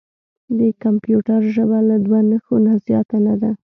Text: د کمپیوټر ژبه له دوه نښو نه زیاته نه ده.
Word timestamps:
د 0.57 0.59
کمپیوټر 0.83 1.41
ژبه 1.55 1.79
له 1.89 1.95
دوه 2.05 2.19
نښو 2.29 2.55
نه 2.65 2.73
زیاته 2.85 3.17
نه 3.25 3.35
ده. 3.41 3.51